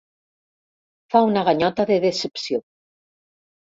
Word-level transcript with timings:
Fa 1.15 1.23
una 1.29 1.45
ganyota 1.51 1.89
de 1.93 2.01
decepció. 2.09 2.65